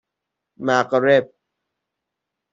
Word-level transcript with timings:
مغرب 0.65 1.25